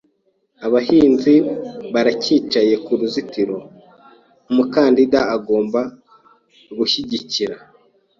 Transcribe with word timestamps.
Abahinzi 0.65 1.33
baracyicaye 1.93 2.73
kuruzitiro 2.85 3.55
umukandida 4.49 5.19
agomba 5.35 5.81
gushyigikira. 6.77 7.55